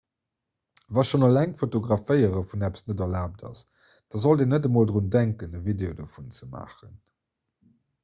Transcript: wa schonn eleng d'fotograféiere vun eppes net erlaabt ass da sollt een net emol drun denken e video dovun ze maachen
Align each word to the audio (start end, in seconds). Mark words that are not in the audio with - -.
wa 0.95 1.03
schonn 1.09 1.25
eleng 1.27 1.51
d'fotograféiere 1.57 2.41
vun 2.53 2.65
eppes 2.69 2.85
net 2.87 3.03
erlaabt 3.07 3.45
ass 3.51 3.63
da 4.09 4.23
sollt 4.25 4.41
een 4.45 4.53
net 4.55 4.69
emol 4.71 4.85
drun 4.93 5.13
denken 5.19 5.57
e 5.59 5.65
video 5.71 5.89
dovun 6.01 6.29
ze 6.37 6.45
maachen 6.57 6.95